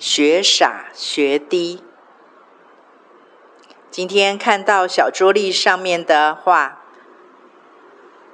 [0.00, 1.82] 学傻学低。
[3.90, 6.84] 今天看到小桌历上面的话，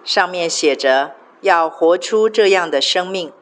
[0.04, 3.32] 上面写着要活出这样的生命。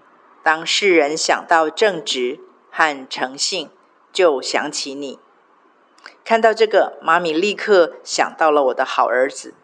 [0.44, 2.38] 当世人想到正直
[2.70, 3.70] 和诚信，
[4.12, 5.18] 就想起你。
[6.24, 9.54] 看到这个，妈咪立刻想到了我的好儿子。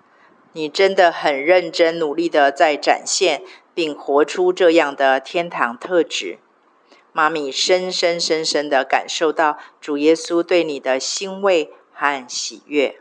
[0.52, 6.38] 你真的很认真努力的在展现并活出这样的天堂特质。
[7.18, 13.00] 妈咪深深深深的感受到主耶稣对你的欣慰和喜悦。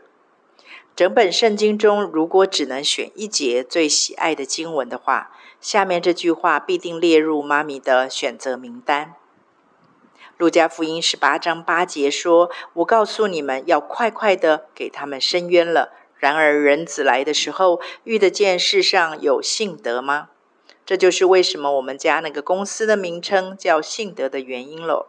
[0.96, 9.14] 整本圣经中，如果只能选一节最喜爱的经文的话，下面这句话必定列入妈咪的选择名单。
[10.36, 15.92] 路加福音十八章八节说：“我告诉你们，要快快的给他们伸冤了。
[16.16, 20.30] 然而人子来的时候，遇得见世上有信德吗？”
[20.88, 25.08] 这就是为什么我们家那个公司的名称叫信德的原因喽。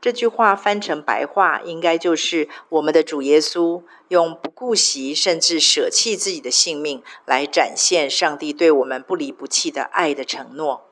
[0.00, 10.86] 这句话翻成白话，应该就是我们的主耶稣用不顾惜，甚至舍弃自己的性命，来展现上帝对我们不离不弃的爱的承诺。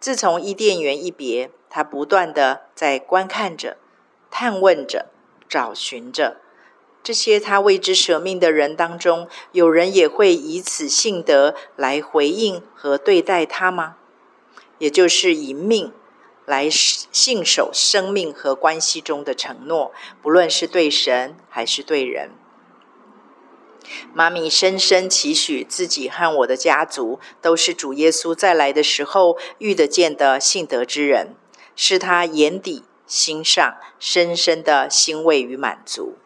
[0.00, 3.76] 自从伊甸园一别，他不断的在观看着、
[4.28, 5.06] 探问着、
[5.48, 6.38] 找寻着。
[7.02, 13.96] 这些他为之舍命的人当中，有人也会以此信德来回应和对待他吗？
[14.78, 15.92] 也就是以命
[16.44, 22.30] 来信守生命和关系中的承诺，不论是对神还是对人。
[24.12, 31.34] 妈咪深深期许自己和我的家族都是主耶稣再来的时候遇得见的信德之人，
[31.74, 36.16] 是他眼底心上深深的欣慰与满足。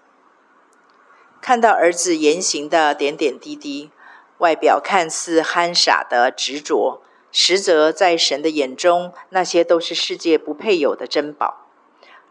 [1.43, 3.91] 看到儿子言行的点点滴滴，
[4.39, 11.67] 外表看似憨傻的执着，实则在神的眼中，那些都是世界不配有的珍宝。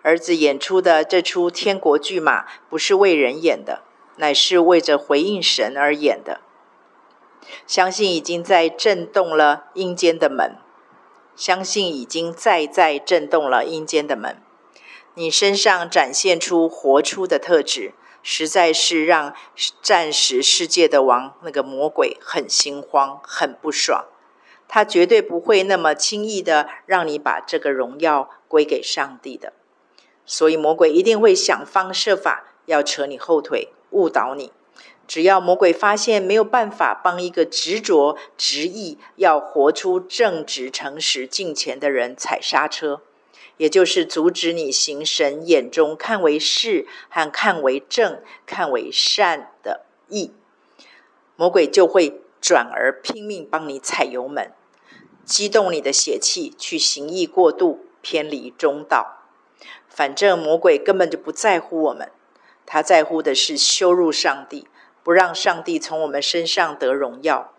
[0.02, 3.84] 儿子演出的这出天国剧码，不是为人演的，
[4.16, 6.40] 乃是为着回应神而演的。
[7.68, 10.56] 相信已经在震动了阴间的门，
[11.36, 14.42] 相信已经在在震动了阴间的门。
[15.16, 17.94] 你身上展现出活出的特质。
[18.24, 19.34] 实在是让
[19.82, 24.06] 暂时世界的王那个魔鬼很心慌、很不爽。
[24.68, 29.54] 他绝对不会那么轻易的让你把这个荣耀归给上帝的。
[30.26, 34.54] 所以魔鬼一定会想方设法要扯你后腿、误导你。
[35.12, 43.02] 只要魔鬼发现没有办法帮一个执着、执意要活出正直、诚实、敬虔的人踩刹车。
[43.62, 50.34] 也就是阻止你行神眼中看为是和看为正、看为善的义，
[51.36, 54.52] 魔鬼就会转而拼命帮你踩油门，
[55.24, 59.20] 激动你的血气去行义过度，偏离中道。
[59.88, 62.12] 反正魔鬼根本就不在乎我们，
[62.66, 64.68] 他在乎的是羞辱上帝，
[65.04, 67.54] 不让上帝从我们身上得荣耀。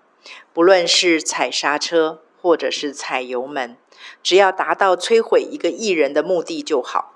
[0.52, 3.78] 不论是踩刹车，或者是踩油门。
[4.20, 7.14] 只要达到摧毁一个艺人的目的就好。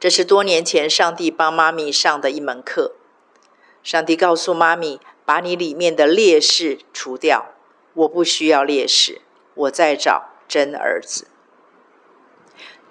[0.00, 2.96] 这是多年前上帝帮妈咪上的一门课。
[3.84, 7.52] 上帝告诉妈咪：“把你里面的劣势除掉，
[7.94, 9.20] 我不需要劣势，
[9.54, 11.28] 我在找真儿子。”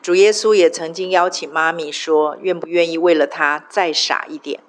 [0.02, 4.62] 主耶稣也曾经邀请妈咪说：“愿不愿意为了他再傻一点？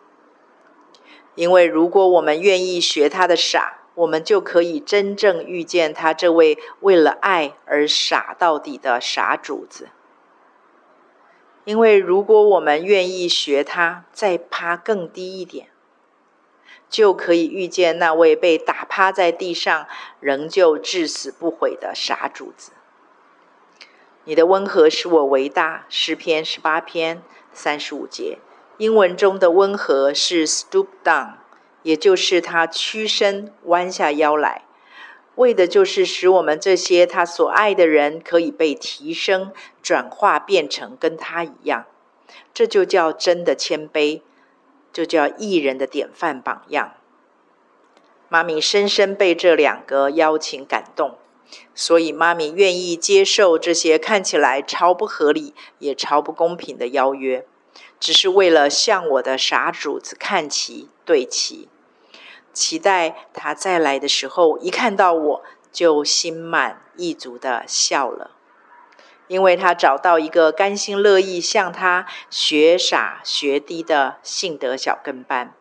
[1.37, 9.89] 因为如果我们愿意学他的傻。”我们就可以真正遇见他这位为了爱而傻到底的傻主子。
[11.65, 15.69] 因为如果我们愿意学他，再趴更低一点，
[16.89, 19.89] 就可以遇见那位被打趴在地上，
[20.21, 22.71] 仍旧至死不悔的傻主子。
[24.25, 28.39] 你的温和使我为大，诗篇十八篇三十五节，
[28.77, 31.46] 英文中的温和是 stoop down。
[31.87, 34.63] 也就是他屈身弯下腰来，
[35.37, 41.87] 为的就是使我们这些他所爱的人可以被提升、转化，变成跟他一样。
[42.53, 44.23] 这就叫真的谦卑，
[44.93, 46.95] 就叫艺人的典范榜样。
[48.29, 51.17] 妈咪深深被这两个邀请感动，
[51.73, 57.47] 所以妈咪愿意接受这些看起来超不合理也超不公平的邀约，
[58.01, 61.69] 只是为了向我的傻主子看齐对齐。
[62.57, 68.31] 期待他再来的时候，一看到我就心满意足的笑了，
[69.29, 75.53] 因为他找到一个甘心乐意向他学傻学低的信德小跟班。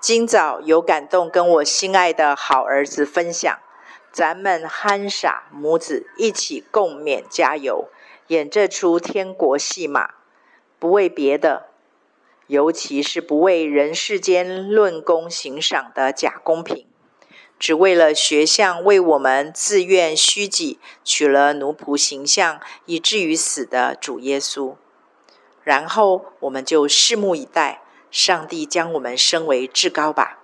[0.00, 3.60] 今早有感动跟我心爱的好儿子分享，
[4.10, 7.88] 咱们憨傻母子一起共勉加油，
[8.26, 10.14] 演这出天国戏码，
[10.80, 11.68] 不为别的，
[12.46, 16.86] 尤其是不为人世间论功行赏的假公平，
[17.58, 24.74] 只为了学相为我们自愿虚己，取了奴仆形象，以至于死的主耶稣。
[25.62, 30.43] 然后我们就拭目以待，上帝将我们升为至高吧。